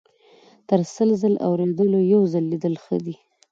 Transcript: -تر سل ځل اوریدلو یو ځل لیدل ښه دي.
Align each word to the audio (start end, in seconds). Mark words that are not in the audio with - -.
-تر 0.69 0.79
سل 0.93 1.09
ځل 1.21 1.33
اوریدلو 1.47 1.99
یو 2.13 2.21
ځل 2.33 2.45
لیدل 2.51 2.75
ښه 2.83 2.97
دي. 3.05 3.15